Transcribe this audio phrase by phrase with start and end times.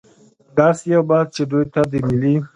[0.57, 2.35] داسې یو بحث چې دوی ته د ملي